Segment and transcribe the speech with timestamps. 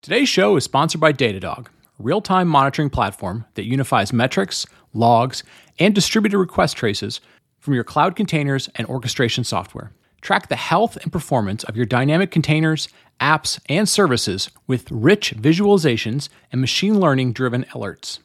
[0.00, 5.42] Today's show is sponsored by Datadog, a real time monitoring platform that unifies metrics, logs,
[5.80, 7.20] and distributed request traces
[7.58, 9.90] from your cloud containers and orchestration software.
[10.20, 12.88] Track the health and performance of your dynamic containers,
[13.20, 18.20] apps, and services with rich visualizations and machine learning driven alerts.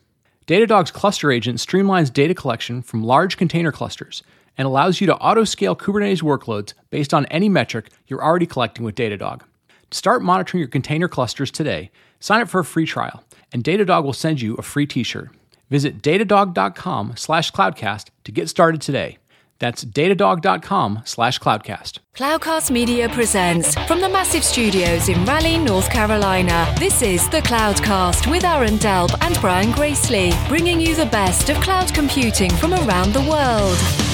[0.45, 4.21] Datadog's cluster agent streamlines data collection from large container clusters
[4.59, 8.85] and allows you to auto scale Kubernetes workloads based on any metric you're already collecting
[8.85, 9.41] with Datadog.
[9.93, 11.91] Start monitoring your container clusters today.
[12.19, 15.29] Sign up for a free trial, and Datadog will send you a free t-shirt.
[15.69, 19.19] Visit datadog.com slash cloudcast to get started today.
[19.59, 21.99] That's datadog.com slash cloudcast.
[22.15, 26.73] Cloudcast Media presents from the massive studios in Raleigh, North Carolina.
[26.79, 31.57] This is the Cloudcast with Aaron Delp and Brian Gracely, bringing you the best of
[31.57, 34.12] cloud computing from around the world.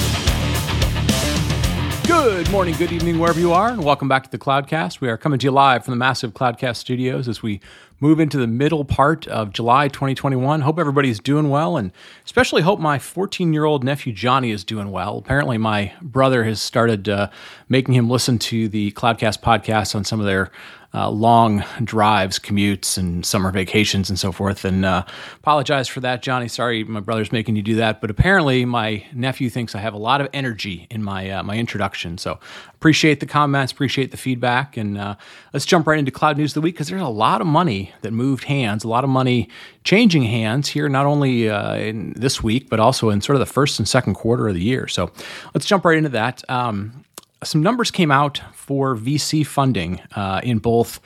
[2.10, 5.00] Good morning, good evening, wherever you are, and welcome back to the Cloudcast.
[5.00, 7.60] We are coming to you live from the massive Cloudcast studios as we
[8.00, 10.62] move into the middle part of July 2021.
[10.62, 11.92] Hope everybody's doing well, and
[12.24, 15.18] especially hope my 14 year old nephew Johnny is doing well.
[15.18, 17.30] Apparently, my brother has started uh,
[17.68, 20.50] making him listen to the Cloudcast podcast on some of their
[20.92, 24.64] uh, long drives, commutes, and summer vacations and so forth.
[24.64, 25.04] And uh,
[25.36, 26.48] apologize for that, Johnny.
[26.48, 28.00] Sorry, my brother's making you do that.
[28.00, 31.56] But apparently, my nephew thinks I have a lot of energy in my uh, my
[31.56, 32.18] introduction.
[32.18, 32.40] So
[32.74, 35.14] appreciate the comments, appreciate the feedback, and uh,
[35.52, 37.92] let's jump right into cloud news of the week because there's a lot of money
[38.02, 39.48] that moved hands, a lot of money
[39.84, 43.46] changing hands here, not only uh, in this week but also in sort of the
[43.46, 44.88] first and second quarter of the year.
[44.88, 45.10] So
[45.54, 46.42] let's jump right into that.
[46.50, 47.04] Um,
[47.42, 51.00] some numbers came out for VC funding uh, in both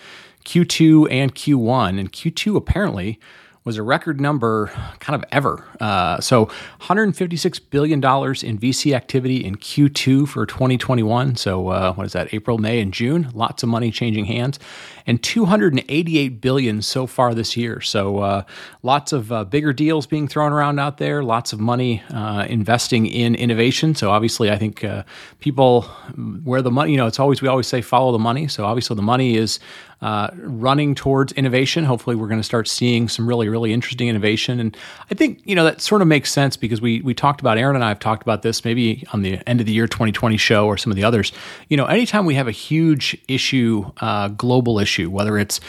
[0.45, 3.19] Q2 and Q1, and Q2 apparently
[3.65, 4.67] was a record number
[5.01, 5.65] kind of ever.
[5.81, 6.47] Uh, so
[6.83, 11.37] $156 billion in VC activity in Q2 for 2021.
[11.37, 13.31] So uh, what is that, April, May, and June?
[13.33, 14.59] Lots of money changing hands.
[15.07, 17.81] And 288 billion so far this year.
[17.81, 18.43] So uh,
[18.83, 23.07] lots of uh, bigger deals being thrown around out there, lots of money uh, investing
[23.07, 23.95] in innovation.
[23.95, 25.03] So obviously, I think uh,
[25.41, 25.83] people
[26.45, 28.49] where the money, you know, it's always, we always say follow the money.
[28.49, 29.59] So obviously the money is
[30.05, 31.85] uh, running towards innovation.
[31.85, 34.61] Hopefully, we're going to start seeing some really, really interesting innovation.
[34.61, 34.77] And
[35.11, 37.75] I think you know that sort of makes sense because we we talked about Aaron
[37.75, 40.67] and I have talked about this maybe on the end of the year 2020 show
[40.67, 41.33] or some of the others.
[41.71, 45.61] You know, anytime we have a huge issue, uh, global issue, whether it's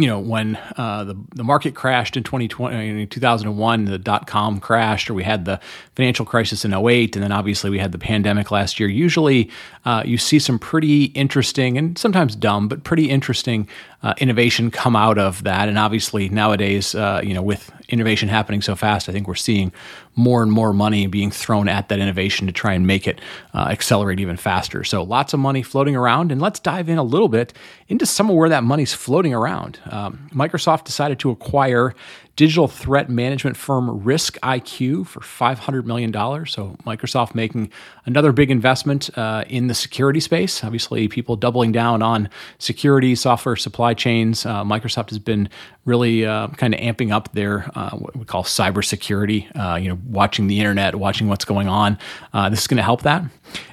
[0.00, 4.58] you know, when uh, the, the market crashed in 2020, in 2001, the dot com
[4.58, 5.60] crashed, or we had the
[5.94, 8.88] financial crisis in 08, and then obviously we had the pandemic last year.
[8.88, 9.50] Usually
[9.84, 13.68] uh, you see some pretty interesting and sometimes dumb, but pretty interesting
[14.02, 15.68] uh, innovation come out of that.
[15.68, 19.72] And obviously nowadays, uh, you know, with innovation happening so fast, I think we're seeing
[20.16, 23.20] more and more money being thrown at that innovation to try and make it
[23.54, 24.84] uh, accelerate even faster.
[24.84, 27.52] So lots of money floating around, and let's dive in a little bit
[27.88, 29.78] into some of where that money's floating around.
[29.90, 31.94] Um, Microsoft decided to acquire
[32.36, 36.12] digital threat management firm RiskIQ for $500 million.
[36.46, 37.70] So, Microsoft making
[38.06, 40.64] another big investment uh, in the security space.
[40.64, 44.46] Obviously, people doubling down on security, software supply chains.
[44.46, 45.48] Uh, Microsoft has been
[45.84, 49.98] really uh, kind of amping up their uh, what we call cybersecurity, uh, you know,
[50.06, 51.98] watching the internet, watching what's going on.
[52.32, 53.24] Uh, this is going to help that.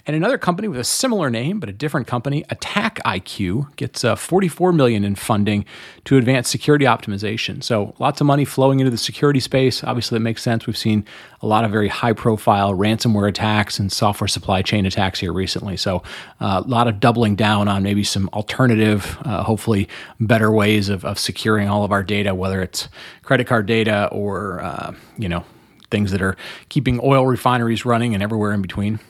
[0.07, 4.15] And another company with a similar name but a different company, Attack IQ, gets uh,
[4.15, 5.65] 44 million in funding
[6.05, 7.61] to advance security optimization.
[7.61, 9.83] So lots of money flowing into the security space.
[9.83, 10.65] Obviously, that makes sense.
[10.65, 11.03] We've seen
[11.41, 15.75] a lot of very high-profile ransomware attacks and software supply chain attacks here recently.
[15.75, 16.03] So
[16.39, 19.89] uh, a lot of doubling down on maybe some alternative, uh, hopefully
[20.21, 22.87] better ways of, of securing all of our data, whether it's
[23.23, 25.43] credit card data or uh, you know
[25.91, 26.37] things that are
[26.69, 29.01] keeping oil refineries running and everywhere in between.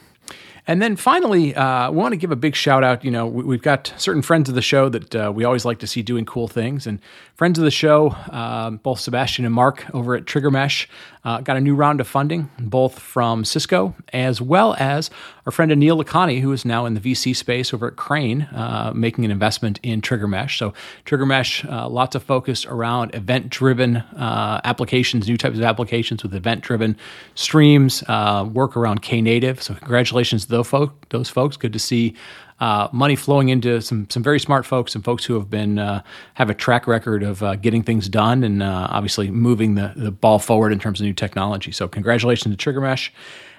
[0.68, 3.06] And then finally, uh, we want to give a big shout out.
[3.06, 5.80] You know, we, have got certain friends of the show that uh, we always like
[5.80, 6.86] to see doing cool things.
[6.86, 7.00] And
[7.38, 10.88] friends of the show, uh, both Sebastien and Mark over at TriggerMesh,
[11.24, 15.12] uh, got a new round of funding, both from Cisco as well as
[15.46, 18.92] our friend Anil Lakhani, who is now in the VC space over at Crane, uh,
[18.96, 20.58] making an investment in TriggerMesh.
[20.58, 20.74] So,
[21.06, 26.62] TriggerMesh, uh, lots of focus around event driven applications, new types of applications with event
[26.62, 26.98] driven
[27.36, 29.62] streams, work around Knative.
[29.62, 31.56] So, congratulations to those, folk, those folks.
[31.56, 32.16] Good to see
[32.59, 36.01] uh, money flowing into some some very smart folks, some folks who have been uh,
[36.33, 40.12] have a track record of uh, getting things done and uh, obviously moving the the
[40.12, 41.71] ball forward in terms of new technology.
[41.71, 43.09] So congratulations to TriggerMesh.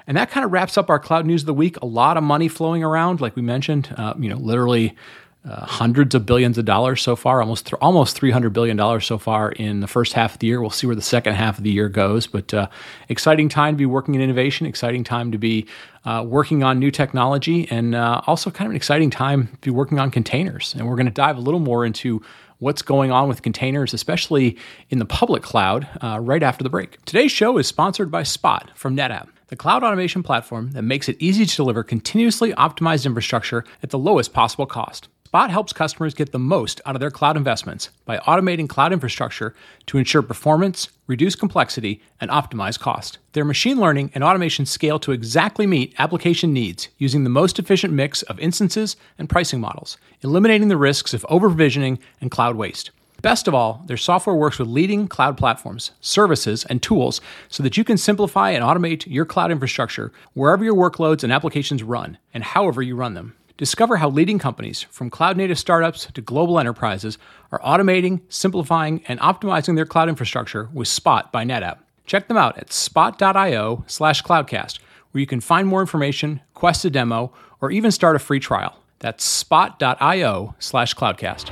[0.07, 1.77] And that kind of wraps up our cloud news of the week.
[1.83, 3.95] A lot of money flowing around, like we mentioned.
[3.95, 4.97] Uh, you know, literally
[5.45, 9.07] uh, hundreds of billions of dollars so far, almost th- almost three hundred billion dollars
[9.07, 10.61] so far in the first half of the year.
[10.61, 12.69] We'll see where the second half of the year goes, but uh,
[13.09, 14.67] exciting time to be working in innovation.
[14.67, 15.67] Exciting time to be
[16.05, 19.71] uh, working on new technology, and uh, also kind of an exciting time to be
[19.71, 20.75] working on containers.
[20.75, 22.23] And we're going to dive a little more into
[22.59, 24.57] what's going on with containers, especially
[24.91, 27.03] in the public cloud, uh, right after the break.
[27.05, 31.17] Today's show is sponsored by Spot from NetApp, the cloud automation platform that makes it
[31.21, 35.09] easy to deliver continuously optimized infrastructure at the lowest possible cost.
[35.29, 39.55] Spot helps customers get the most out of their cloud investments by automating cloud infrastructure
[39.85, 43.19] to ensure performance, reduce complexity, and optimize cost.
[43.35, 47.93] Their machine learning and automation scale to exactly meet application needs using the most efficient
[47.93, 52.91] mix of instances and pricing models, eliminating the risks of over provisioning and cloud waste.
[53.21, 57.21] Best of all, their software works with leading cloud platforms, services, and tools
[57.51, 61.83] so that you can simplify and automate your cloud infrastructure wherever your workloads and applications
[61.83, 63.35] run and however you run them.
[63.59, 67.19] Discover how leading companies, from cloud native startups to global enterprises,
[67.51, 71.79] are automating, simplifying, and optimizing their cloud infrastructure with Spot by NetApp.
[72.07, 74.79] Check them out at spot.io slash cloudcast,
[75.11, 78.79] where you can find more information, quest a demo, or even start a free trial.
[79.01, 81.51] That's spot.io slash cloudcast.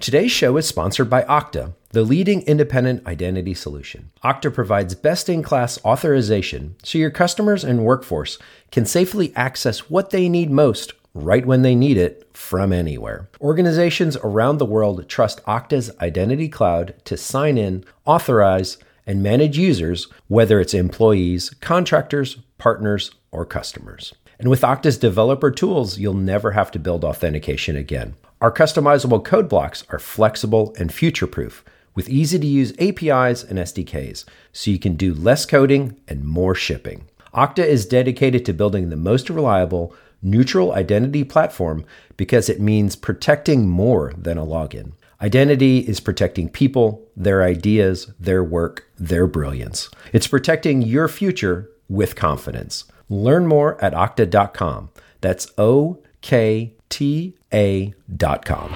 [0.00, 4.10] Today's show is sponsored by Okta, the leading independent identity solution.
[4.22, 8.38] Okta provides best in class authorization so your customers and workforce
[8.70, 13.28] can safely access what they need most right when they need it from anywhere.
[13.40, 20.06] Organizations around the world trust Okta's Identity Cloud to sign in, authorize, and manage users,
[20.28, 24.14] whether it's employees, contractors, partners, or customers.
[24.38, 28.14] And with Okta's developer tools, you'll never have to build authentication again.
[28.40, 31.64] Our customizable code blocks are flexible and future proof
[31.94, 36.54] with easy to use APIs and SDKs, so you can do less coding and more
[36.54, 37.06] shipping.
[37.34, 41.84] Okta is dedicated to building the most reliable, neutral identity platform
[42.16, 44.92] because it means protecting more than a login.
[45.20, 49.90] Identity is protecting people, their ideas, their work, their brilliance.
[50.12, 52.84] It's protecting your future with confidence.
[53.08, 54.90] Learn more at okta.com.
[55.20, 58.70] That's O K T A.com.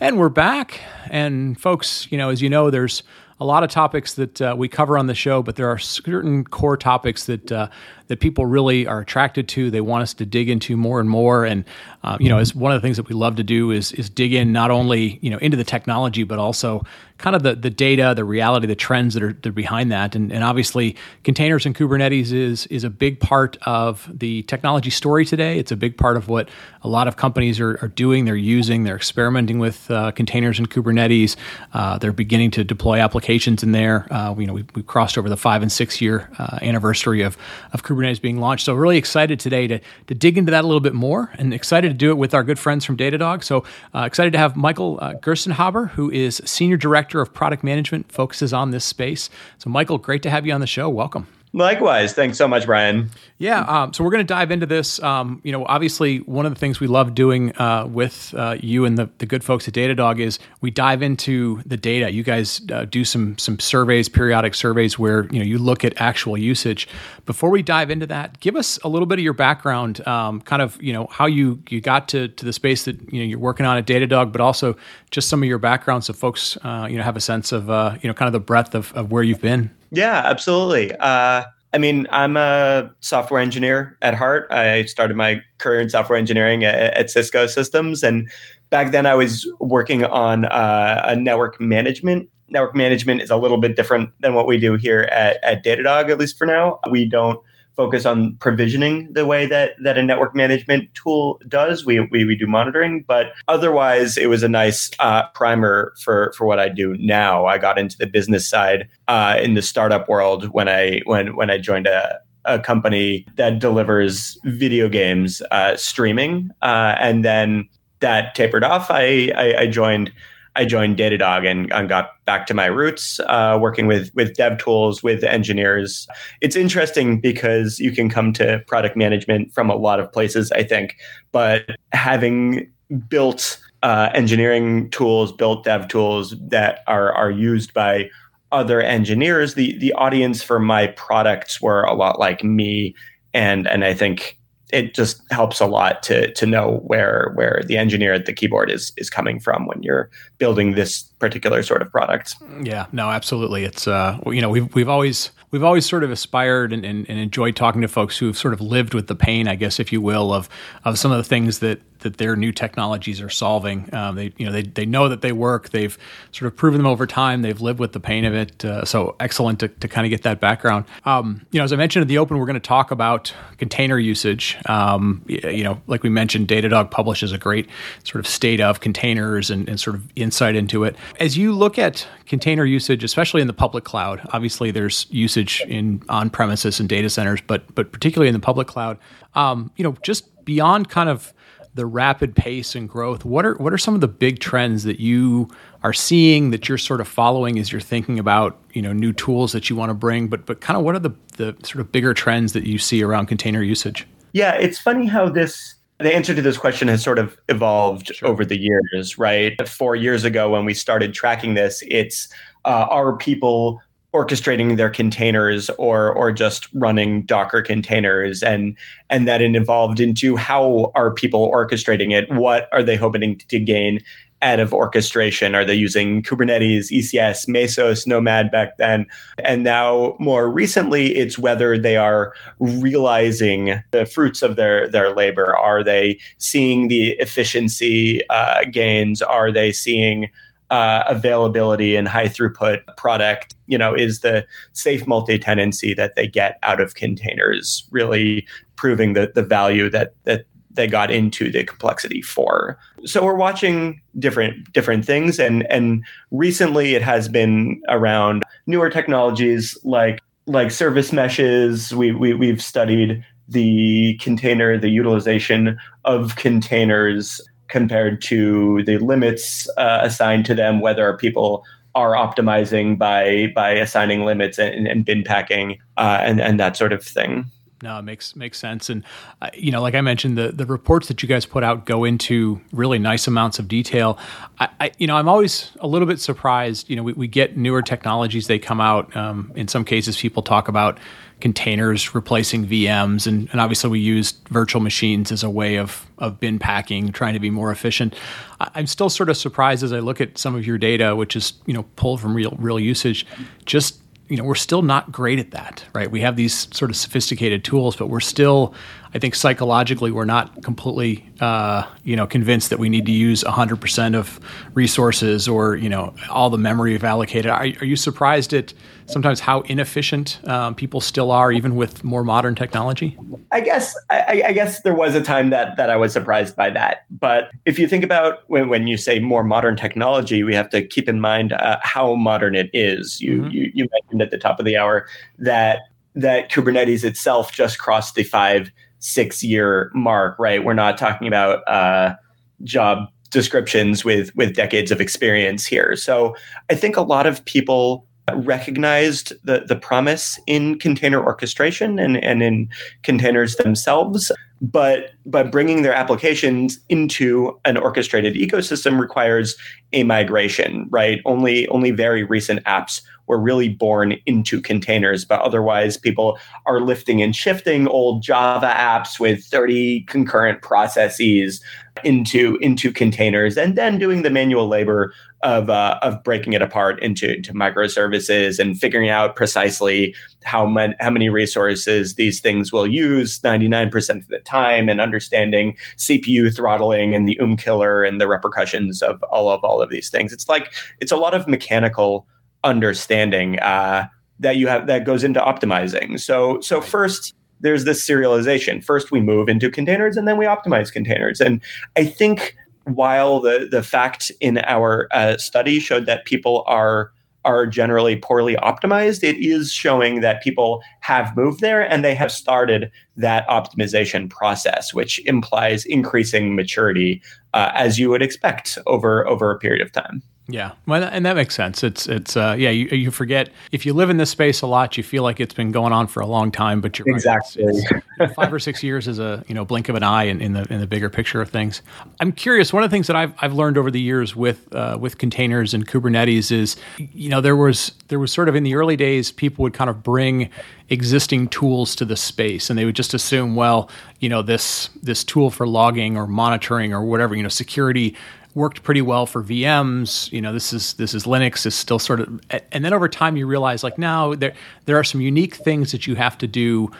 [0.00, 0.80] And we're back.
[1.08, 3.04] And folks, you know, as you know, there's
[3.40, 6.44] a lot of topics that uh, we cover on the show, but there are certain
[6.44, 7.68] core topics that uh,
[8.06, 9.70] that people really are attracted to.
[9.70, 11.44] They want us to dig into more and more.
[11.44, 11.64] And
[12.02, 14.08] uh, you know, as one of the things that we love to do is is
[14.08, 16.84] dig in not only you know into the technology, but also
[17.18, 20.14] kind of the the data, the reality, the trends that are, that are behind that.
[20.14, 25.24] And, and obviously, containers and Kubernetes is is a big part of the technology story
[25.24, 25.58] today.
[25.58, 26.48] It's a big part of what
[26.82, 28.26] a lot of companies are, are doing.
[28.26, 31.34] They're using, they're experimenting with uh, containers and Kubernetes.
[31.72, 33.23] Uh, they're beginning to deploy applications
[33.62, 34.06] in there.
[34.10, 37.36] Uh, you know, we, we crossed over the five and six year uh, anniversary of
[37.72, 38.64] of Kubernetes Kubernetes being launched.
[38.64, 41.88] So really excited today to, to dig into that a little bit more and excited
[41.88, 43.42] to do it with our good friends from Datadog.
[43.42, 48.10] So uh, excited to have Michael uh, Gerstenhaber, who is Senior Director of Product Management,
[48.10, 49.30] focuses on this space.
[49.58, 50.88] So Michael, great to have you on the show.
[50.88, 51.26] Welcome.
[51.54, 52.14] Likewise.
[52.14, 53.10] Thanks so much, Brian.
[53.38, 53.60] Yeah.
[53.60, 55.00] Um, so we're going to dive into this.
[55.00, 58.84] Um, you know, obviously, one of the things we love doing uh, with uh, you
[58.84, 62.12] and the, the good folks at Datadog is we dive into the data.
[62.12, 65.94] You guys uh, do some some surveys, periodic surveys, where you know you look at
[66.00, 66.88] actual usage.
[67.24, 70.60] Before we dive into that, give us a little bit of your background, um, kind
[70.60, 73.38] of you know how you you got to to the space that you know you're
[73.38, 74.76] working on at Datadog, but also
[75.12, 77.96] just some of your background, so folks uh, you know have a sense of uh,
[78.02, 79.70] you know kind of the breadth of, of where you've been.
[79.94, 80.92] Yeah, absolutely.
[80.96, 84.46] Uh, I mean, I'm a software engineer at heart.
[84.50, 88.30] I started my career in software engineering at, at Cisco Systems, and
[88.70, 92.28] back then I was working on uh, a network management.
[92.48, 96.10] Network management is a little bit different than what we do here at, at Datadog,
[96.10, 96.78] at least for now.
[96.90, 97.40] We don't
[97.76, 101.84] focus on provisioning the way that that a network management tool does.
[101.84, 106.46] We we, we do monitoring, but otherwise, it was a nice uh, primer for for
[106.46, 107.46] what I do now.
[107.46, 111.50] I got into the business side uh, in the startup world when I when when
[111.50, 117.68] I joined a a company that delivers video games uh, streaming, uh, and then
[118.00, 118.90] that tapered off.
[118.90, 120.12] I, I, I joined
[120.56, 124.58] I joined Datadog and, and got back to my roots, uh, working with with dev
[124.58, 126.06] tools, with engineers.
[126.40, 130.62] It's interesting because you can come to product management from a lot of places, I
[130.62, 130.96] think,
[131.32, 132.70] but having
[133.08, 138.08] built uh, engineering tools, built dev tools that are are used by
[138.52, 142.94] other engineers, the the audience for my products were a lot like me,
[143.32, 144.38] and and I think
[144.74, 148.70] it just helps a lot to to know where where the engineer at the keyboard
[148.70, 152.34] is is coming from when you're building this particular sort of product.
[152.62, 153.64] Yeah, no, absolutely.
[153.64, 157.16] It's uh, you know we've we've always we've always sort of aspired and, and, and
[157.16, 159.92] enjoyed talking to folks who have sort of lived with the pain, I guess, if
[159.92, 160.48] you will, of
[160.84, 163.92] of some of the things that that their new technologies are solving.
[163.92, 165.70] Um, they you know they they know that they work.
[165.70, 165.96] They've
[166.32, 167.42] sort of proven them over time.
[167.42, 168.64] They've lived with the pain of it.
[168.64, 170.84] Uh, so excellent to, to kind of get that background.
[171.04, 173.98] Um, you know, as I mentioned at the open, we're going to talk about container
[173.98, 174.56] usage.
[174.66, 177.68] Um, you know, like we mentioned, Datadog publishes a great
[178.02, 180.96] sort of state of containers and, and sort of insight into it.
[181.20, 186.02] As you look at container usage, especially in the public cloud, obviously there's usage in
[186.08, 188.98] on premises and data centers, but but particularly in the public cloud,
[189.34, 191.32] um, you know, just beyond kind of
[191.74, 195.00] the rapid pace and growth, what are what are some of the big trends that
[195.00, 195.48] you
[195.82, 199.52] are seeing that you're sort of following as you're thinking about you know new tools
[199.52, 200.28] that you want to bring?
[200.28, 203.02] But but kind of what are the the sort of bigger trends that you see
[203.02, 204.06] around container usage?
[204.32, 208.28] Yeah, it's funny how this the answer to this question has sort of evolved sure.
[208.28, 209.68] over the years, right?
[209.68, 212.28] Four years ago, when we started tracking this, it's
[212.64, 213.80] uh, are people
[214.14, 218.76] orchestrating their containers or or just running Docker containers and
[219.10, 222.30] and that it evolved into how are people orchestrating it?
[222.32, 224.00] What are they hoping to gain
[224.40, 225.54] out of orchestration?
[225.54, 229.06] Are they using Kubernetes, ECS, Mesos, Nomad back then?
[229.38, 235.56] And now more recently, it's whether they are realizing the fruits of their their labor.
[235.56, 239.22] Are they seeing the efficiency uh, gains?
[239.22, 240.30] Are they seeing
[240.74, 246.58] uh, availability and high throughput product, you know, is the safe multi-tenancy that they get
[246.64, 252.20] out of containers, really proving the, the value that that they got into the complexity
[252.20, 252.76] for.
[253.04, 259.78] So we're watching different different things and and recently it has been around newer technologies
[259.84, 261.94] like like service meshes.
[261.94, 267.40] We, we we've studied the container, the utilization of containers
[267.74, 271.64] compared to the limits uh, assigned to them, whether people
[271.96, 276.92] are optimizing by by assigning limits and, and bin packing uh, and and that sort
[276.92, 277.50] of thing.
[277.82, 279.02] No, it makes makes sense, and
[279.42, 282.04] uh, you know, like I mentioned, the the reports that you guys put out go
[282.04, 284.18] into really nice amounts of detail.
[284.60, 286.88] I, I you know, I'm always a little bit surprised.
[286.88, 289.14] You know, we, we get newer technologies; they come out.
[289.16, 291.00] Um, in some cases, people talk about
[291.40, 296.40] containers replacing VMs, and, and obviously we used virtual machines as a way of of
[296.40, 298.14] bin packing, trying to be more efficient.
[298.60, 301.52] I'm still sort of surprised as I look at some of your data, which is
[301.66, 303.26] you know pulled from real real usage,
[303.64, 303.98] just
[304.28, 307.62] you know we're still not great at that right we have these sort of sophisticated
[307.62, 308.74] tools but we're still
[309.14, 313.42] i think psychologically we're not completely uh, you know convinced that we need to use
[313.44, 314.40] 100% of
[314.74, 317.50] resources or you know all the memory we've allocated.
[317.50, 318.72] Are, are you surprised at
[319.06, 323.18] sometimes how inefficient um, people still are even with more modern technology?
[323.52, 326.70] I guess I, I, guess there was a time that that i was surprised by
[326.70, 327.04] that.
[327.10, 330.86] But if you think about when, when you say more modern technology we have to
[330.86, 333.20] keep in mind uh, how modern it is.
[333.20, 333.50] You, mm-hmm.
[333.50, 335.06] you you mentioned at the top of the hour
[335.38, 335.80] that
[336.14, 338.70] that kubernetes itself just crossed the five
[339.04, 340.64] six year mark right?
[340.64, 342.14] We're not talking about uh,
[342.62, 345.96] job descriptions with with decades of experience here.
[345.96, 346.36] So
[346.70, 352.42] i think a lot of people recognized the, the promise in container orchestration and, and
[352.42, 352.68] in
[353.02, 359.56] containers themselves but but bringing their applications into an orchestrated ecosystem requires
[359.92, 361.20] a migration right?
[361.26, 367.20] Only only very recent apps were really born into containers but otherwise people are lifting
[367.20, 371.62] and shifting old java apps with 30 concurrent processes
[372.04, 377.02] into into containers and then doing the manual labor of uh, of breaking it apart
[377.02, 382.86] into, into microservices and figuring out precisely how many how many resources these things will
[382.86, 388.26] use 99% of the time and understanding CPU throttling and the um killer and the
[388.26, 390.32] repercussions of all of all of these things.
[390.32, 392.26] It's like it's a lot of mechanical
[392.64, 394.06] understanding uh,
[394.40, 396.18] that you have that goes into optimizing.
[396.18, 398.84] So so first there's this serialization.
[398.84, 401.40] First we move into containers and then we optimize containers.
[401.40, 401.60] And
[401.96, 407.12] I think while the the fact in our uh, study showed that people are
[407.44, 412.32] are generally poorly optimized, it is showing that people have moved there and they have
[412.32, 419.50] started that optimization process, which implies increasing maturity uh, as you would expect over over
[419.50, 420.22] a period of time.
[420.46, 421.82] Yeah, well, and that makes sense.
[421.82, 422.68] It's it's uh, yeah.
[422.68, 425.54] You, you forget if you live in this space a lot, you feel like it's
[425.54, 426.82] been going on for a long time.
[426.82, 427.74] But you're exactly right.
[427.74, 430.42] it's, it's five or six years is a you know blink of an eye in,
[430.42, 431.80] in, the in the bigger picture of things.
[432.20, 432.74] I'm curious.
[432.74, 435.72] One of the things that I've I've learned over the years with uh, with containers
[435.72, 439.32] and Kubernetes is you know there was there was sort of in the early days
[439.32, 440.50] people would kind of bring
[440.90, 443.88] existing tools to the space and they would just assume well
[444.20, 448.14] you know this this tool for logging or monitoring or whatever you know security
[448.54, 450.30] worked pretty well for VMs.
[450.32, 452.40] You know, this is this is Linux is still sort of,
[452.72, 454.54] and then over time you realize like now there
[454.86, 456.90] there are some unique things that you have to do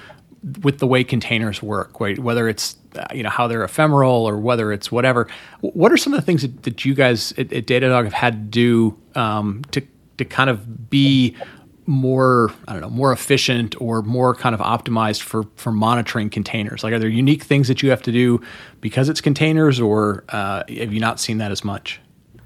[0.62, 2.18] with the way containers work, right?
[2.18, 2.76] Whether it's
[3.12, 5.28] you know how they're ephemeral or whether it's whatever.
[5.60, 8.32] What are some of the things that, that you guys at, at, Datadog have had
[8.32, 9.82] to do um, to
[10.18, 11.36] to kind of be
[11.86, 16.82] more I don't know more efficient or more kind of optimized for for monitoring containers?
[16.82, 18.40] Like, are there unique things that you have to do
[18.80, 22.00] because it's containers, or uh, have you not seen that as much?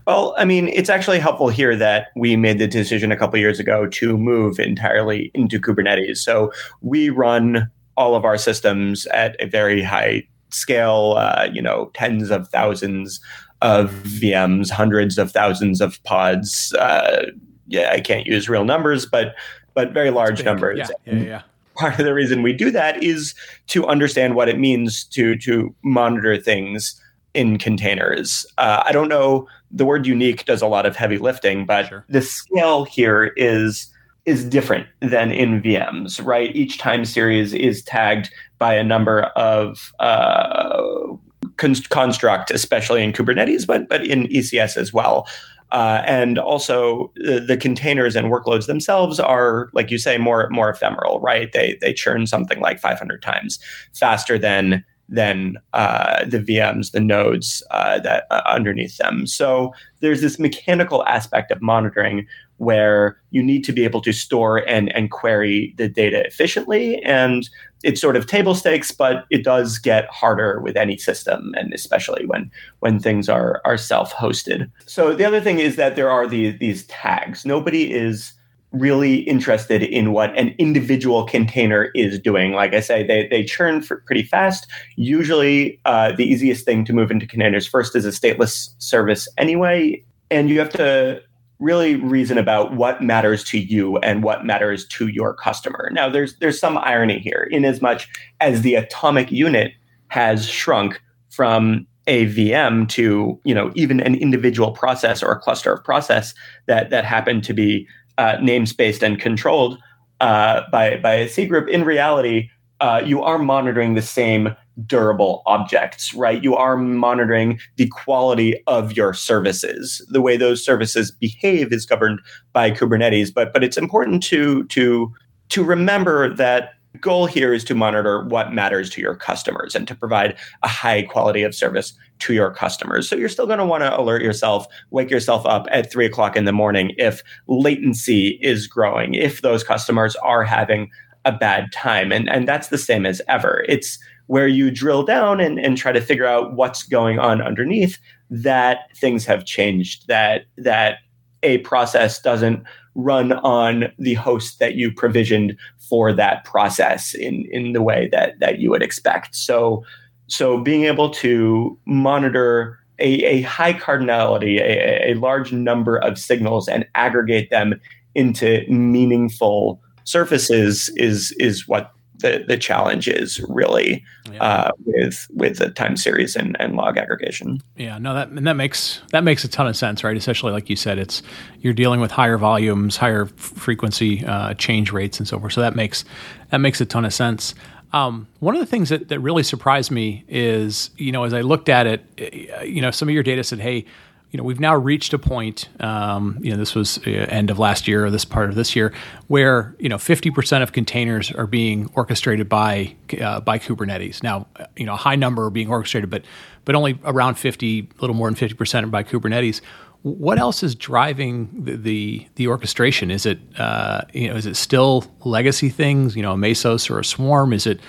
[0.07, 3.61] Well, I mean, it's actually helpful here that we made the decision a couple years
[3.61, 6.17] ago to move entirely into Kubernetes.
[6.17, 11.91] So we run all of our systems at a very high scale, uh, you know,
[11.93, 13.21] tens of thousands
[13.61, 16.73] of VMs, hundreds of thousands of pods.
[16.75, 17.27] Uh,
[17.69, 19.35] yeah, I can't use real numbers, but
[19.75, 20.79] but very large numbers.
[20.79, 21.43] Yeah, yeah, yeah.
[21.77, 23.35] Part of the reason we do that is
[23.69, 27.01] to understand what it means to to monitor things
[27.35, 28.45] in containers.
[28.57, 29.47] Uh, I don't know.
[29.71, 32.05] The word unique does a lot of heavy lifting, but sure.
[32.09, 33.87] the scale here is
[34.27, 36.55] is different than in VMs, right?
[36.55, 41.17] Each time series is tagged by a number of uh,
[41.57, 45.27] con- construct, especially in Kubernetes, but but in ECS as well.
[45.71, 50.71] Uh, and also the, the, containers and workloads themselves are, like you say, more more
[50.71, 51.53] ephemeral, right?
[51.53, 53.59] They they churn something like 500 times
[53.93, 59.27] faster than than uh, the VMs, the nodes uh, that uh, underneath them.
[59.27, 62.27] So there's this mechanical aspect of monitoring
[62.59, 67.03] where you need to be able to store and, and query the data efficiently.
[67.03, 67.49] And
[67.83, 72.27] it's sort of table stakes, but it does get harder with any system, and especially
[72.27, 72.51] when
[72.81, 74.71] when things are are self-hosted.
[74.87, 77.47] So the other thing is that there are these these tags.
[77.47, 78.33] Nobody is
[78.73, 82.53] really interested in what an individual container is doing.
[82.53, 84.67] Like I say, they, they churn pretty fast.
[84.97, 90.05] Usually, uh, the easiest thing to move into containers first is a stateless service anyway.
[90.31, 91.23] And you have to
[91.59, 95.91] really reason about what matters to you and what matters to your customer.
[95.93, 98.09] Now, there's there's some irony here, in as much
[98.41, 99.73] as the atomic unit
[100.09, 101.01] has shrunk
[101.31, 106.35] from a VM to you know even an individual process or a cluster of process
[106.67, 107.87] that that happen to be
[108.17, 109.79] uh, namespaced and controlled
[110.21, 111.69] uh, by by a cgroup.
[111.69, 112.51] In reality,
[112.81, 114.55] uh, you are monitoring the same
[114.87, 116.43] durable objects, right?
[116.43, 120.05] You are monitoring the quality of your services.
[120.11, 122.21] The way those services behave is governed
[122.53, 125.13] by Kubernetes, but but it's important to to
[125.51, 129.95] to remember that goal here is to monitor what matters to your customers and to
[129.95, 133.09] provide a high quality of service to your customers.
[133.09, 136.37] So you're still going to want to alert yourself, wake yourself up at three o'clock
[136.37, 140.91] in the morning if latency is growing, if those customers are having
[141.29, 142.11] a bad time.
[142.11, 143.65] And, and that's the same as ever.
[143.69, 147.99] It's where you drill down and, and try to figure out what's going on underneath
[148.31, 150.99] that things have changed, that that
[151.43, 152.63] a process doesn't
[152.95, 155.57] run on the host that you provisioned
[155.89, 159.37] for that process in, in the way that, that you would expect.
[159.37, 159.85] So
[160.27, 166.69] so being able to monitor a, a high cardinality, a, a large number of signals
[166.69, 167.81] and aggregate them
[168.15, 174.43] into meaningful surfaces is is what the, the challenge is really yeah.
[174.43, 177.61] uh, with with the time series and, and log aggregation.
[177.77, 180.17] Yeah, no, that and that makes that makes a ton of sense, right?
[180.17, 181.23] Especially like you said, it's
[181.61, 185.53] you're dealing with higher volumes, higher frequency uh, change rates, and so forth.
[185.53, 186.05] So that makes
[186.51, 187.55] that makes a ton of sense.
[187.93, 191.41] Um, one of the things that, that really surprised me is, you know, as I
[191.41, 193.87] looked at it, eh, you know, some of your data said, hey,
[194.31, 197.59] you know, we've now reached a point, um, you know, this was uh, end of
[197.59, 198.93] last year or this part of this year,
[199.29, 204.23] where, you know, 50% of containers are being orchestrated by, uh, by Kubernetes.
[204.23, 206.25] Now, you know, a high number are being orchestrated, but,
[206.67, 209.63] but only around 50, a little more than 50% are by Kubernetes.
[210.03, 213.11] What else is driving the, the, the orchestration?
[213.11, 216.99] Is it, uh, you know, is it still legacy things, you know, a Mesos or
[216.99, 217.55] a Swarm?
[217.55, 217.81] Is it,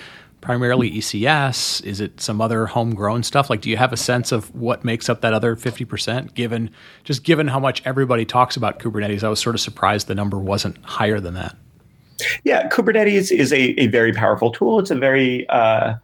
[0.42, 1.84] primarily ECS?
[1.84, 3.50] Is it some other homegrown stuff?
[3.50, 6.34] Like, do you have a sense of what makes up that other 50%?
[6.34, 6.70] Given
[7.04, 10.38] just given how much everybody talks about Kubernetes, I was sort of surprised the number
[10.40, 11.56] wasn't higher than that.
[12.44, 14.80] Yeah, Kubernetes is a, a very powerful tool.
[14.80, 15.96] It's a very, uh,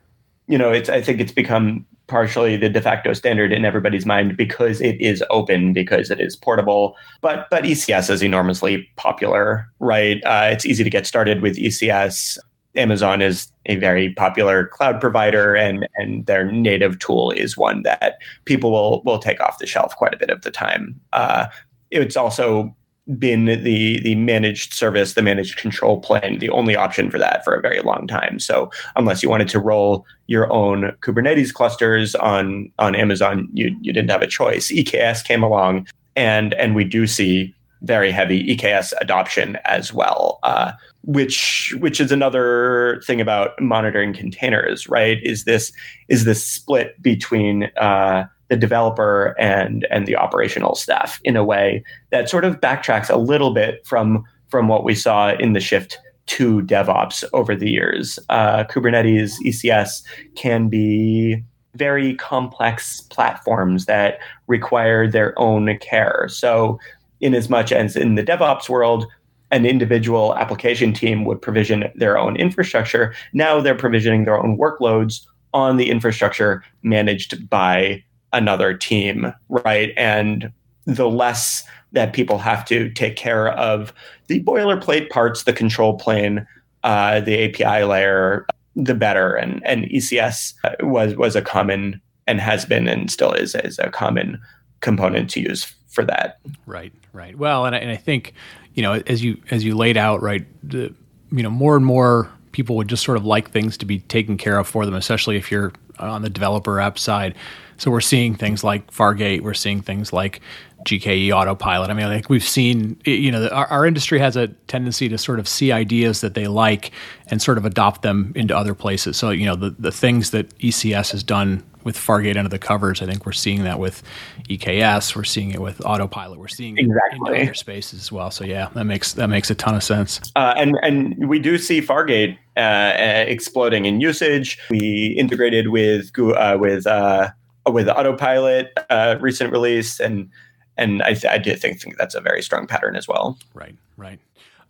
[0.47, 4.37] you know, it's I think it's become partially the de facto standard in everybody's mind
[4.37, 6.95] because it is open, because it is portable.
[7.21, 10.23] But but ECS is enormously popular, right?
[10.23, 12.37] Uh, it's easy to get started with ECS.
[12.75, 18.19] Amazon is a very popular cloud provider, and and their native tool is one that
[18.45, 20.99] people will will take off the shelf quite a bit of the time.
[21.13, 21.47] Uh,
[21.91, 22.75] it's also
[23.19, 27.53] been the the managed service, the managed control plane, the only option for that for
[27.53, 28.39] a very long time.
[28.39, 33.93] So unless you wanted to roll your own Kubernetes clusters on on Amazon, you you
[33.93, 34.71] didn't have a choice.
[34.71, 37.53] EKS came along, and and we do see
[37.85, 40.71] very heavy EKS adoption as well, uh,
[41.03, 45.19] which which is another thing about monitoring containers, right?
[45.23, 45.71] Is this
[46.07, 51.83] is this split between uh, the developer and and the operational staff in a way
[52.09, 55.99] that sort of backtracks a little bit from from what we saw in the shift
[56.27, 58.17] to DevOps over the years.
[58.29, 60.03] Uh, Kubernetes ECS
[60.35, 61.43] can be
[61.75, 66.27] very complex platforms that require their own care.
[66.29, 66.79] So,
[67.25, 69.07] in as much as in the DevOps world,
[69.49, 75.25] an individual application team would provision their own infrastructure, now they're provisioning their own workloads
[75.51, 79.91] on the infrastructure managed by another team, right?
[79.97, 80.51] And
[80.85, 83.91] the less that people have to take care of
[84.27, 86.45] the boilerplate parts, the control plane,
[86.83, 89.33] uh, the API layer, the better.
[89.33, 93.89] And and ECS was was a common and has been and still is is a
[93.89, 94.39] common
[94.81, 96.39] component to use for that.
[96.67, 97.35] Right, right.
[97.35, 98.33] Well, and I, and I think
[98.75, 100.93] you know as you as you laid out, right, the,
[101.31, 104.37] you know more and more people would just sort of like things to be taken
[104.37, 107.35] care of for them, especially if you're on the developer app side.
[107.77, 110.39] So we're seeing things like Fargate, we're seeing things like
[110.85, 111.89] GKE Autopilot.
[111.89, 115.39] I mean, like we've seen, you know, our, our, industry has a tendency to sort
[115.39, 116.91] of see ideas that they like
[117.27, 119.17] and sort of adopt them into other places.
[119.17, 123.01] So, you know, the, the things that ECS has done with Fargate under the covers,
[123.01, 124.03] I think we're seeing that with
[124.49, 127.29] EKS, we're seeing it with Autopilot, we're seeing exactly.
[127.29, 128.31] it in other spaces as well.
[128.31, 130.19] So, yeah, that makes that makes a ton of sense.
[130.35, 134.57] Uh, and and we do see Fargate uh, uh, exploding in usage.
[134.69, 137.29] We integrated with uh, with uh,
[137.71, 140.29] with Autopilot uh, recent release, and
[140.77, 143.37] and I, th- I do think, think that's a very strong pattern as well.
[143.53, 144.19] Right, right.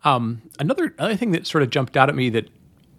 [0.03, 2.49] Um, another another thing that sort of jumped out at me that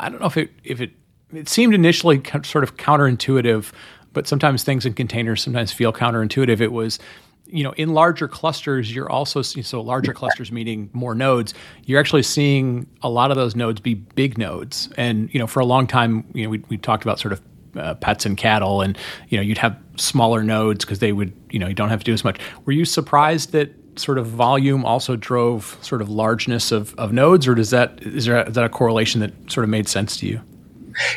[0.00, 0.90] I don't know if it if it
[1.32, 3.72] it seemed initially sort of counterintuitive,
[4.16, 6.62] but sometimes things in containers sometimes feel counterintuitive.
[6.62, 6.98] It was
[7.44, 12.24] you know in larger clusters you're also so larger clusters meaning more nodes you're actually
[12.24, 15.86] seeing a lot of those nodes be big nodes and you know for a long
[15.86, 17.40] time you know we, we talked about sort of
[17.76, 18.96] uh, pets and cattle, and
[19.28, 22.04] you know you'd have smaller nodes because they would you know you don't have to
[22.04, 22.38] do as much.
[22.64, 27.46] Were you surprised that sort of volume also drove sort of largeness of, of nodes,
[27.46, 30.26] or does that is there is that a correlation that sort of made sense to
[30.26, 30.40] you?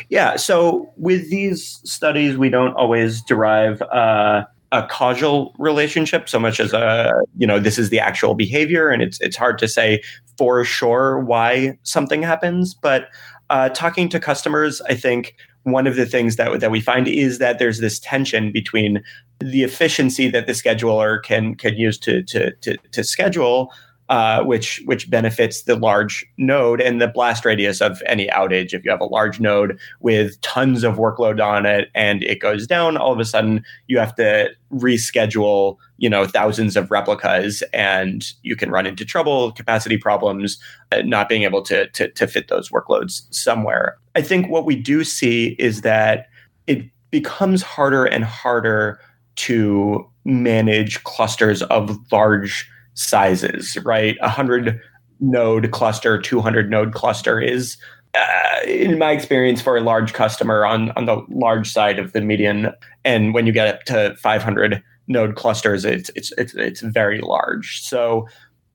[0.08, 0.36] Yeah.
[0.36, 6.72] So with these studies, we don't always derive uh, a causal relationship so much as
[6.72, 10.02] a you know this is the actual behavior, and it's it's hard to say
[10.36, 13.08] for sure why something happens, but.
[13.48, 17.38] Uh, talking to customers, I think one of the things that that we find is
[17.38, 19.02] that there's this tension between
[19.40, 23.72] the efficiency that the scheduler can can use to to to, to schedule
[24.10, 28.74] uh, which which benefits the large node and the blast radius of any outage.
[28.74, 32.66] If you have a large node with tons of workload on it and it goes
[32.66, 38.32] down, all of a sudden you have to reschedule, you know, thousands of replicas, and
[38.42, 40.58] you can run into trouble, capacity problems,
[40.90, 43.96] uh, not being able to, to to fit those workloads somewhere.
[44.16, 46.26] I think what we do see is that
[46.66, 48.98] it becomes harder and harder
[49.36, 54.16] to manage clusters of large sizes, right?
[54.20, 54.80] A hundred
[55.20, 57.76] node cluster, 200 node cluster is,
[58.14, 62.20] uh, in my experience, for a large customer on, on the large side of the
[62.20, 62.72] median.
[63.04, 67.82] And when you get up to 500 node clusters, it's, it's, it's, it's very large.
[67.82, 68.26] So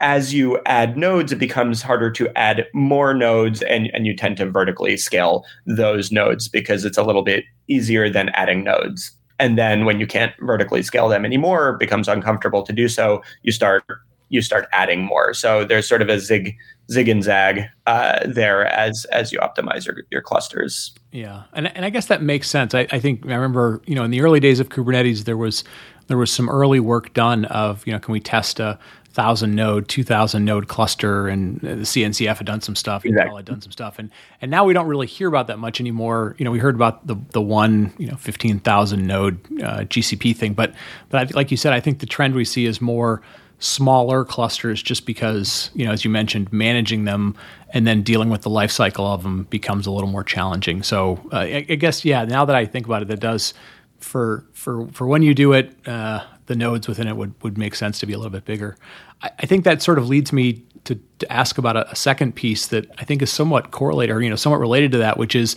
[0.02, 4.38] as you add nodes, it becomes harder to add more nodes, and, and you tend
[4.38, 9.12] to vertically scale those nodes because it's a little bit easier than adding nodes.
[9.40, 13.22] And then when you can't vertically scale them anymore, it becomes uncomfortable to do so.
[13.44, 13.84] You start
[14.30, 15.34] you start adding more.
[15.34, 16.56] So there's sort of a zig
[16.92, 20.94] zig and zag uh, there as as you optimize your, your clusters.
[21.12, 22.74] Yeah, and and I guess that makes sense.
[22.74, 25.64] I, I think I remember you know in the early days of Kubernetes there was
[26.08, 28.80] there was some early work done of you know can we test a
[29.16, 33.32] thousand node, two thousand node cluster, and the CNCF had done some stuff, exactly.
[33.32, 34.12] Intel had done some stuff, and
[34.42, 36.36] and now we don't really hear about that much anymore.
[36.38, 40.36] You know, we heard about the the one you know fifteen thousand node uh, GCP
[40.36, 40.74] thing, but
[41.10, 43.22] but like you said, I think the trend we see is more
[43.60, 47.36] smaller clusters just because you know as you mentioned managing them
[47.70, 50.84] and then dealing with the life cycle of them becomes a little more challenging.
[50.84, 53.54] So uh, I, I, guess yeah now that i think about it that does
[54.00, 57.76] for for for when you do it uh, the nodes within it would would make
[57.76, 58.78] sense to be a little bit bigger.
[59.22, 62.36] I, I think that sort of leads me to, to ask about a, a second
[62.36, 65.36] piece that i think is somewhat correlated or you know somewhat related to that which
[65.36, 65.56] is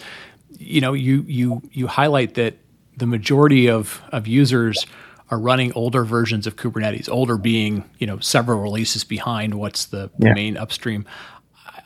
[0.59, 2.57] you know you you you highlight that
[2.97, 4.87] the majority of of users
[5.31, 10.11] are running older versions of Kubernetes, older being you know several releases behind what's the,
[10.19, 10.33] yeah.
[10.33, 11.05] main upstream.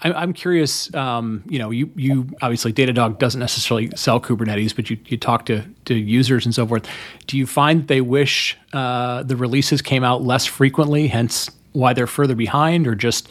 [0.05, 0.93] I, am curious.
[0.95, 5.47] Um, you know, you you obviously Datadog doesn't necessarily sell Kubernetes, but you you talk
[5.47, 6.89] to to users and so forth.
[7.27, 12.07] Do you find they wish uh, the releases came out less frequently, hence why they're
[12.07, 13.29] further behind, or just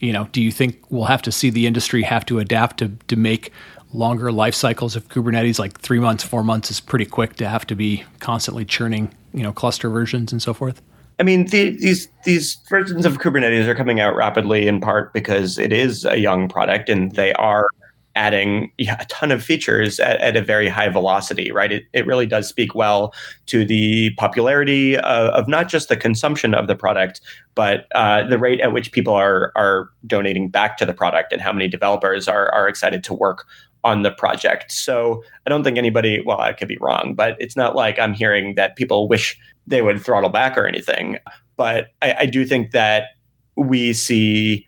[0.00, 2.92] you know, do you think we'll have to see the industry have to adapt to
[3.08, 3.52] to make
[3.92, 7.66] longer life cycles of Kubernetes, like three months, four months, is pretty quick to have
[7.66, 10.80] to be constantly churning, you know, cluster versions and so forth?
[11.20, 15.58] I mean, the, these these versions of Kubernetes are coming out rapidly in part because
[15.58, 17.68] it is a young product and they are
[18.16, 21.72] adding yeah, a ton of features at, at, a very high velocity, right?
[21.72, 23.12] It, it really does speak well
[23.46, 27.20] to the popularity of, of not just the consumption of the product,
[27.56, 31.42] but uh, the rate at which people are are donating back to the product and
[31.42, 33.46] how many developers are are excited to work
[33.84, 34.72] on the project.
[34.72, 38.14] So I don't think anybody, well, I could be wrong, but it's not like I'm
[38.14, 41.18] hearing that people wish they would throttle back or anything.
[41.56, 43.10] But I, I do think that
[43.56, 44.66] we see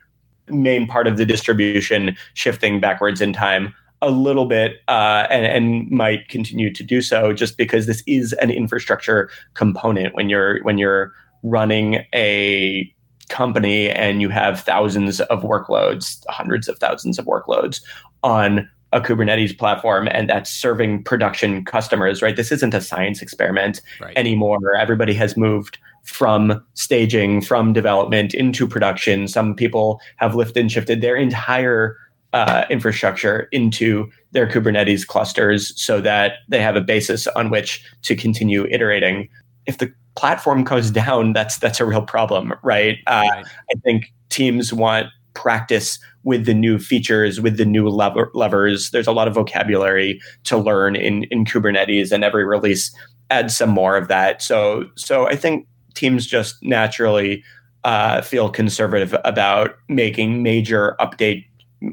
[0.49, 5.91] main part of the distribution shifting backwards in time a little bit uh, and, and
[5.91, 10.79] might continue to do so just because this is an infrastructure component when you're when
[10.79, 12.93] you're running a
[13.29, 17.81] company and you have thousands of workloads hundreds of thousands of workloads
[18.23, 22.35] on a Kubernetes platform and that's serving production customers, right?
[22.35, 24.17] This isn't a science experiment right.
[24.17, 24.75] anymore.
[24.75, 29.29] Everybody has moved from staging, from development into production.
[29.29, 31.97] Some people have lifted and shifted their entire
[32.33, 38.17] uh, infrastructure into their Kubernetes clusters so that they have a basis on which to
[38.17, 39.29] continue iterating.
[39.67, 42.97] If the platform goes down, that's that's a real problem, right?
[43.07, 43.47] Uh, right.
[43.71, 48.91] I think teams want practice with the new features, with the new lever- levers.
[48.91, 52.93] There's a lot of vocabulary to learn in, in Kubernetes, and every release
[53.31, 54.43] adds some more of that.
[54.43, 57.45] So, so I think teams just naturally
[57.85, 61.45] uh, feel conservative about making major update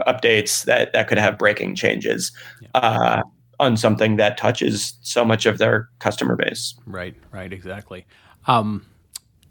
[0.08, 2.32] updates that that could have breaking changes.
[2.62, 2.70] Yeah.
[2.74, 3.22] Uh,
[3.60, 6.74] on something that touches so much of their customer base.
[6.86, 8.06] Right, right, exactly.
[8.48, 8.86] Um,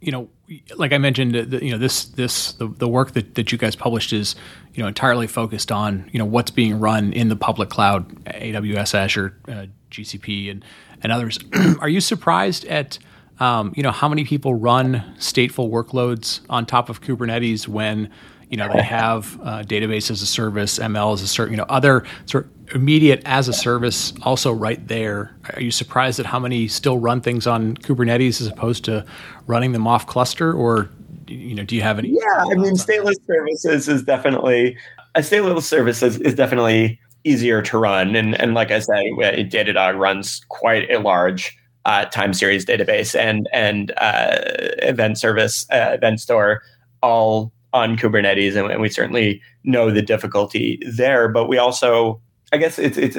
[0.02, 0.28] you know,
[0.76, 3.76] like I mentioned, the, you know, this this the, the work that, that you guys
[3.76, 4.34] published is,
[4.74, 8.94] you know, entirely focused on you know what's being run in the public cloud, AWS,
[8.94, 10.64] Azure, uh, GCP, and
[11.02, 11.38] and others.
[11.80, 12.98] Are you surprised at
[13.38, 18.10] um, you know how many people run stateful workloads on top of Kubernetes when
[18.52, 21.64] you know they have uh, database as a service, ML as a service, you know,
[21.70, 25.34] other sort of immediate as a service also right there.
[25.54, 29.06] Are you surprised at how many still run things on Kubernetes as opposed to
[29.46, 30.90] running them off cluster, or
[31.26, 32.10] you know, do you have any?
[32.10, 34.76] Yeah, I mean, stateless services is definitely
[35.14, 39.98] a stateless service is, is definitely easier to run, and and like I say, Datadog
[39.98, 44.36] runs quite a large uh, time series database and and uh,
[44.82, 46.60] event service, uh, event store,
[47.02, 51.28] all on Kubernetes, and, and, we certainly know the difficulty there.
[51.28, 52.20] But we also,
[52.52, 53.16] I guess, it's it's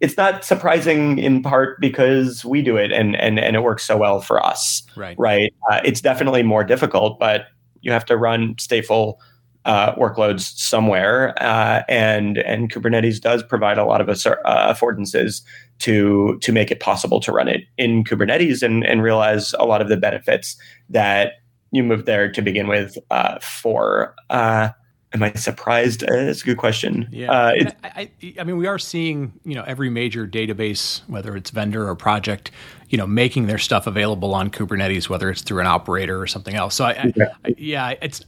[0.00, 3.96] it's not surprising in part because we do it and and and it works so
[3.96, 4.82] well for us.
[4.96, 5.16] Right.
[5.18, 5.54] Right.
[5.70, 7.46] Uh, it's definitely more difficult, but
[7.80, 9.16] you have to run stateful
[9.64, 15.42] uh, workloads somewhere, uh, and and Kubernetes does provide a lot of uh, affordances
[15.78, 19.80] to to make it possible to run it in Kubernetes and and realize a lot
[19.80, 20.56] of the benefits
[20.90, 21.34] that
[21.74, 24.14] you moved there to begin with uh, for.
[24.30, 24.70] Uh,
[25.12, 26.02] am I surprised?
[26.02, 27.08] Uh, it's a good question.
[27.10, 31.36] Yeah, uh, I, I, I, mean, we are seeing you know every major database, whether
[31.36, 32.50] it's vendor or project,
[32.88, 36.54] you know, making their stuff available on Kubernetes, whether it's through an operator or something
[36.54, 36.74] else.
[36.74, 37.24] So, I, yeah.
[37.44, 38.24] I, yeah, it's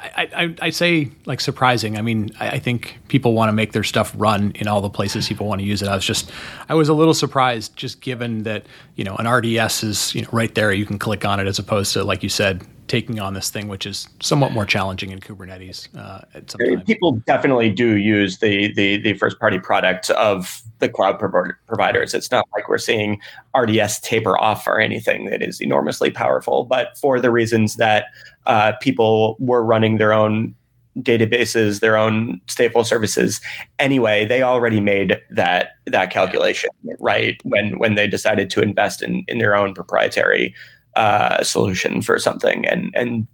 [0.00, 1.98] I, I, I, say like surprising.
[1.98, 4.90] I mean, I, I think people want to make their stuff run in all the
[4.90, 5.88] places people want to use it.
[5.88, 6.30] I was just,
[6.68, 10.28] I was a little surprised, just given that you know an RDS is you know
[10.30, 10.72] right there.
[10.72, 13.68] You can click on it as opposed to like you said, taking on this thing,
[13.68, 15.88] which is somewhat more challenging in Kubernetes.
[15.96, 16.82] Uh, at some time.
[16.82, 22.14] People definitely do use the the, the first party product of the cloud providers.
[22.14, 23.20] It's not like we're seeing
[23.56, 28.06] RDS taper off or anything that is enormously powerful, but for the reasons that
[28.46, 30.54] uh, people were running their own
[30.98, 33.40] databases, their own stateful services
[33.78, 37.36] anyway, they already made that that calculation, right?
[37.44, 40.54] When when they decided to invest in in their own proprietary
[40.98, 43.26] uh, solution for something, and and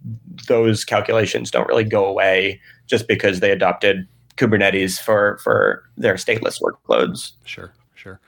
[0.47, 6.61] those calculations don't really go away just because they adopted Kubernetes for for their stateless
[6.61, 7.33] workloads.
[7.47, 8.21] Sure, sure.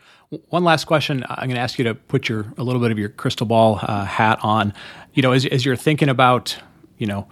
[0.49, 1.23] One last question.
[1.29, 3.79] I'm going to ask you to put your a little bit of your crystal ball
[3.83, 4.73] uh, hat on.
[5.13, 6.57] You know, as as you're thinking about,
[6.97, 7.29] you know,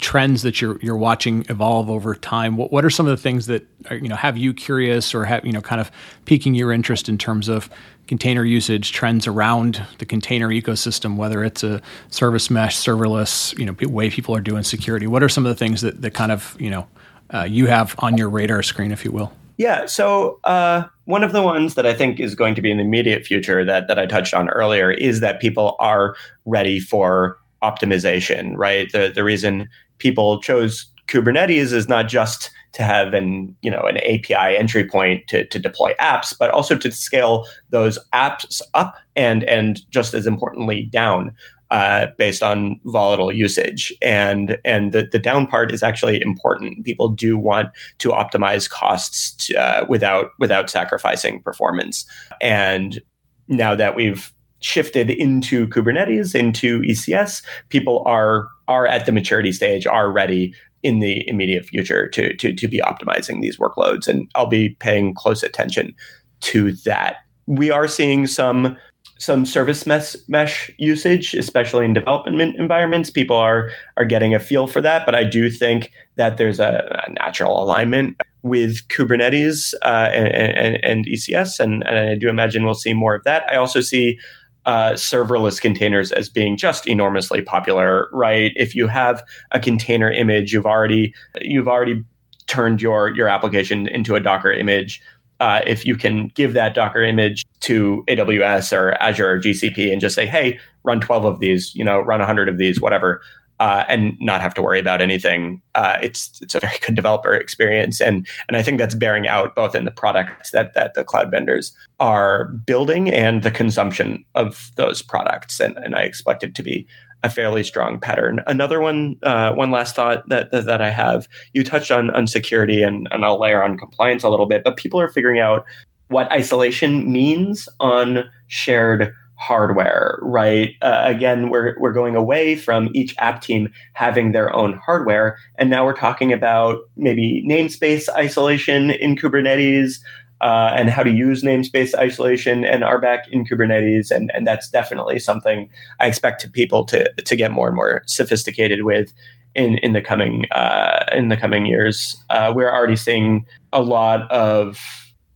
[0.00, 2.56] trends that you're you're watching evolve over time?
[2.56, 5.24] What what are some of the things that are, you know have you curious or
[5.24, 5.90] have you know kind of
[6.24, 7.68] piquing your interest in terms of
[8.06, 13.74] container usage trends around the container ecosystem, whether it's a service mesh, serverless, you know,
[13.88, 15.06] way people are doing security.
[15.06, 16.86] What are some of the things that that kind of you know
[17.32, 19.32] uh, you have on your radar screen, if you will?
[19.56, 19.86] Yeah.
[19.86, 22.82] So uh, one of the ones that I think is going to be in the
[22.82, 28.52] immediate future that that I touched on earlier is that people are ready for optimization.
[28.56, 28.90] Right.
[28.92, 33.98] The the reason people chose Kubernetes is not just to have an you know an
[33.98, 39.44] API entry point to, to deploy apps, but also to scale those apps up and
[39.44, 41.32] and just as importantly down
[41.70, 43.92] uh, based on volatile usage.
[44.02, 46.84] And and the, the down part is actually important.
[46.84, 52.06] People do want to optimize costs to, uh, without without sacrificing performance.
[52.40, 53.00] And
[53.48, 54.32] now that we've
[54.64, 61.00] shifted into Kubernetes, into ECS, people are are at the maturity stage, are ready in
[61.00, 64.08] the immediate future to to to be optimizing these workloads.
[64.08, 65.94] And I'll be paying close attention
[66.40, 67.16] to that.
[67.46, 68.76] We are seeing some
[69.18, 73.10] some service mesh, mesh usage, especially in development environments.
[73.10, 77.02] People are are getting a feel for that, but I do think that there's a,
[77.06, 82.66] a natural alignment with Kubernetes uh, and, and, and, ECS, and, and, I do imagine
[82.66, 83.44] we'll see more of that.
[83.50, 84.18] I also see
[84.66, 88.08] uh, serverless containers as being just enormously popular.
[88.12, 88.52] Right?
[88.56, 92.04] If you have a container image, you've already you've already
[92.46, 95.00] turned your your application into a Docker image
[95.40, 100.00] uh, if you can give that Docker image to AWS or Azure or GCP and
[100.00, 103.20] just say, hey, run 12 of these, you know, run 100 of these, whatever,
[103.60, 107.34] uh, and not have to worry about anything, uh, it's it's a very good developer
[107.34, 111.04] experience, and and I think that's bearing out both in the products that that the
[111.04, 116.54] cloud vendors are building and the consumption of those products, and and I expect it
[116.56, 116.86] to be
[117.22, 118.42] a fairly strong pattern.
[118.46, 121.26] Another one, uh, one last thought that, that, I have.
[121.54, 124.62] You touched on on security, and and I'll layer on compliance a little bit.
[124.62, 125.64] But people are figuring out
[126.08, 129.14] what isolation means on shared
[129.46, 130.74] hardware, right?
[130.82, 135.70] Uh, again, we're we're going away from each app team having their own hardware, and
[135.70, 139.98] now we're talking about maybe namespace isolation in Kubernetes,
[140.40, 144.10] uh, and how to use namespace isolation and RBAC in Kubernetes.
[144.10, 148.82] And, and that's definitely something I expect people to, to get more and more sophisticated
[148.82, 149.12] with
[149.54, 152.22] in, in the coming uh, in the coming years.
[152.28, 154.78] Uh, we're already seeing a lot of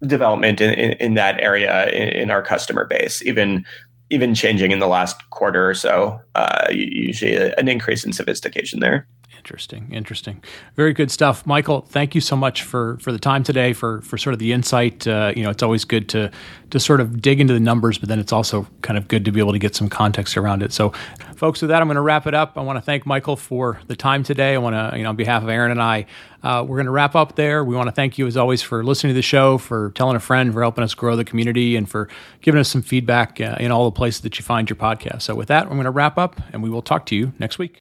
[0.07, 3.64] development in, in, in that area in, in, our customer base, even
[4.11, 6.21] even changing in the last quarter or so.
[6.35, 9.07] Uh, usually an increase in sophistication there.
[9.38, 10.42] Interesting, interesting,
[10.77, 11.83] very good stuff, Michael.
[11.83, 15.07] Thank you so much for for the time today, for for sort of the insight.
[15.07, 16.31] Uh, you know, it's always good to
[16.70, 19.33] to sort of dig into the numbers, but then it's also kind of good to
[19.33, 20.72] be able to get some context around it.
[20.72, 20.92] So,
[21.37, 22.59] folks, with that, I'm going to wrap it up.
[22.59, 24.55] I want to thank Michael for the time today.
[24.55, 26.07] I want to, you know, on behalf of Aaron and I,
[26.42, 27.64] uh, we're going to wrap up there.
[27.64, 30.20] We want to thank you as always for listening to the show, for telling a
[30.20, 32.09] friend, for helping us grow the community, and for
[32.42, 35.22] giving us some feedback uh, in all the places that you find your podcast.
[35.22, 37.59] So, with that, I'm going to wrap up, and we will talk to you next
[37.59, 37.81] week.